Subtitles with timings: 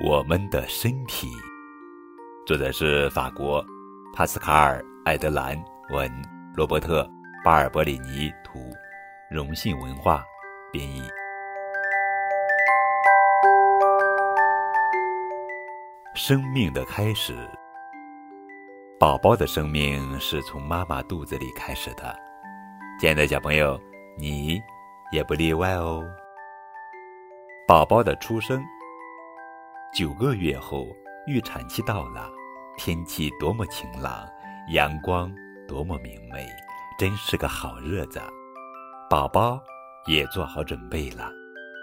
[0.00, 1.28] 我们的身体，
[2.46, 3.64] 作者是法国
[4.14, 5.60] 帕斯卡尔·艾德兰
[5.90, 6.08] 文，
[6.54, 7.02] 罗伯特·
[7.44, 8.60] 巴尔伯里尼图，
[9.28, 10.24] 荣信文化
[10.70, 11.02] 编译。
[16.14, 17.36] 生命的开始，
[19.00, 22.16] 宝宝的生命是从妈妈肚子里开始的。
[23.00, 23.76] 亲爱的小朋友，
[24.16, 24.62] 你
[25.10, 26.04] 也不例外哦。
[27.66, 28.64] 宝宝的出生。
[29.94, 30.86] 九个月后，
[31.26, 32.30] 预产期到了，
[32.76, 34.28] 天气多么晴朗，
[34.70, 35.32] 阳光
[35.66, 36.46] 多么明媚，
[36.98, 38.20] 真是个好日子。
[39.08, 39.58] 宝宝
[40.06, 41.30] 也做好准备了，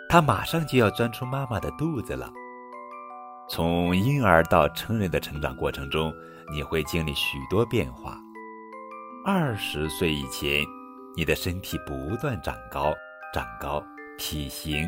[0.08, 2.32] 他马上就要钻出妈妈的肚子了。
[3.50, 6.14] 从婴儿到成人的成长过程中，
[6.54, 8.18] 你会经历许多变化。
[9.26, 10.64] 二十岁以前，
[11.18, 12.94] 你的身体不断长高，
[13.34, 13.84] 长高，
[14.18, 14.88] 体型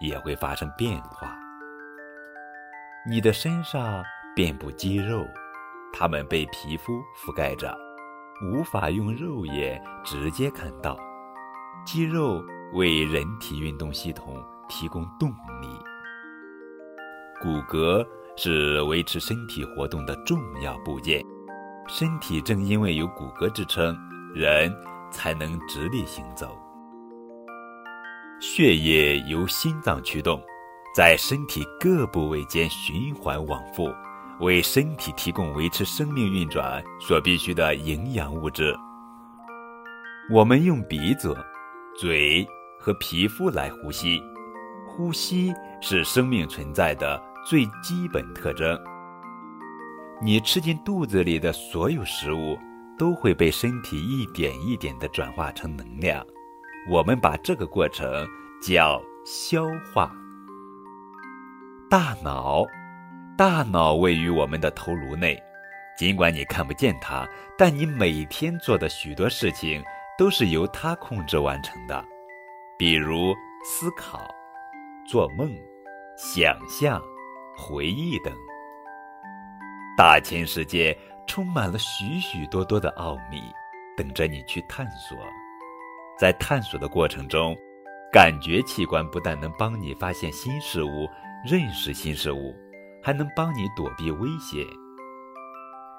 [0.00, 1.34] 也会发生变化。
[3.06, 4.02] 你的身上
[4.34, 5.24] 遍布肌肉，
[5.92, 7.74] 它们被皮肤覆盖着，
[8.42, 10.98] 无法用肉眼直接看到。
[11.86, 12.42] 肌肉
[12.74, 15.30] 为人体运动系统提供动
[15.62, 15.68] 力。
[17.40, 21.24] 骨骼是维持身体活动的重要部件。
[21.86, 23.96] 身体正因为有骨骼支撑，
[24.34, 24.70] 人
[25.10, 26.58] 才能直立行走。
[28.40, 30.42] 血液由心脏驱动。
[30.98, 33.88] 在身体各部位间循环往复，
[34.40, 38.76] 为身体提供维持生命运转所必需的营养物质。
[40.28, 41.36] 我们用鼻子、
[41.96, 42.44] 嘴
[42.80, 44.20] 和皮肤来呼吸，
[44.88, 48.76] 呼吸是生命存在的最基本特征。
[50.20, 52.58] 你吃进肚子里的所有食物
[52.98, 56.26] 都会被身体一点一点地转化成能量，
[56.90, 58.26] 我们把这个过程
[58.60, 60.12] 叫消化。
[61.90, 62.66] 大脑，
[63.34, 65.42] 大脑位于我们的头颅内。
[65.96, 67.26] 尽管你看不见它，
[67.56, 69.82] 但你每天做的许多事情
[70.18, 72.04] 都是由它控制完成的，
[72.78, 73.34] 比如
[73.64, 74.28] 思考、
[75.06, 75.50] 做梦、
[76.18, 77.02] 想象、
[77.56, 78.30] 回忆等。
[79.96, 80.94] 大千世界
[81.26, 83.42] 充满了许许多多的奥秘，
[83.96, 85.16] 等着你去探索。
[86.18, 87.56] 在探索的过程中，
[88.12, 91.08] 感觉器官不但能帮你发现新事物。
[91.46, 92.54] 认识新事物，
[93.02, 94.66] 还能帮你躲避危险。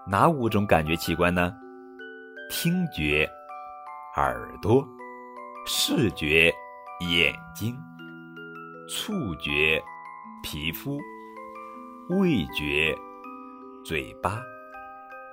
[0.07, 1.53] 哪五种感觉器官呢？
[2.50, 3.29] 听觉，
[4.17, 4.83] 耳朵；
[5.66, 6.51] 视觉，
[7.09, 7.73] 眼睛；
[8.89, 9.81] 触觉，
[10.44, 10.97] 皮肤；
[12.09, 12.94] 味觉，
[13.85, 14.41] 嘴巴；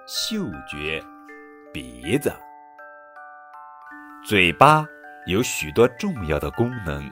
[0.06, 1.02] 嗅觉，
[1.72, 2.32] 鼻子。
[4.24, 4.86] 嘴巴
[5.26, 7.02] 有许多重要的功能，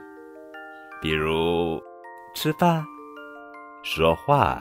[1.00, 1.82] 比如。
[2.34, 2.84] 吃饭、
[3.84, 4.60] 说话、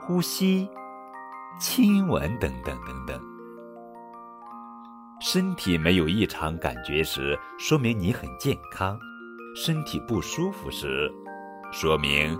[0.00, 0.66] 呼吸、
[1.60, 3.20] 亲吻等等等等。
[5.20, 8.96] 身体没有异常感觉时，说明你很健康；
[9.54, 11.12] 身体不舒服时，
[11.70, 12.32] 说明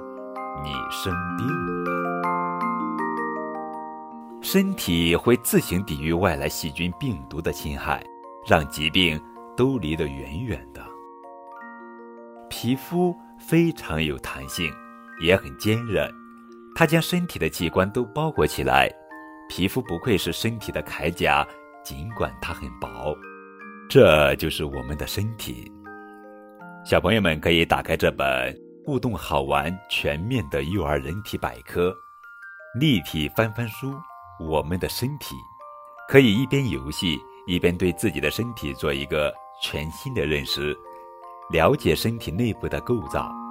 [0.65, 1.47] 你生病
[1.85, 1.93] 了。
[4.41, 8.03] 身体会自行抵御外来细菌、病毒的侵害，
[8.49, 9.21] 让疾病
[9.55, 10.83] 都离得远远的。
[12.49, 13.15] 皮肤。
[13.39, 14.73] 非常有弹性，
[15.21, 16.13] 也很坚韧，
[16.75, 18.89] 它将身体的器官都包裹起来。
[19.49, 21.47] 皮肤不愧是身体的铠甲，
[21.85, 23.17] 尽管它很薄。
[23.89, 25.71] 这就是我们的身体。
[26.85, 31.95] 小朋友们可以打开这本互动好玩、全面的幼儿人体百科，
[32.81, 33.95] 立体翻翻书。
[34.39, 35.35] 我们的身体
[36.09, 39.33] 可以一边游戏，一边对自己的身体做一个
[39.63, 40.77] 全新的认识。
[41.51, 43.46] 了解身体内部的构造。